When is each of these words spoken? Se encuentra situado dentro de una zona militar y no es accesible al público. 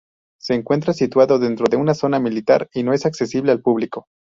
Se 0.39 0.55
encuentra 0.55 0.93
situado 0.93 1.37
dentro 1.37 1.65
de 1.69 1.77
una 1.77 1.93
zona 1.93 2.19
militar 2.19 2.67
y 2.73 2.81
no 2.81 2.91
es 2.91 3.05
accesible 3.05 3.51
al 3.51 3.61
público. 3.61 4.07